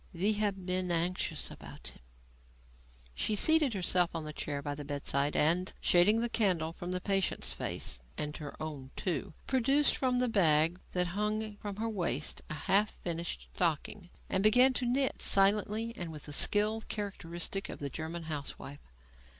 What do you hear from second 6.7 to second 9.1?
from the patient's face and her own,